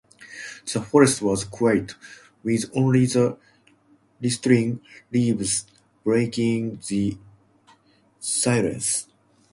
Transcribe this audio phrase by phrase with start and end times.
[0.65, 1.93] The forest was quiet,
[2.43, 3.37] with only the
[4.19, 4.81] rustling
[5.13, 5.67] leaves
[6.03, 7.19] breaking the
[8.19, 9.05] silence.